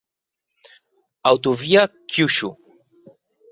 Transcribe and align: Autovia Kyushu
Autovia 1.31 1.85
Kyushu 2.09 2.49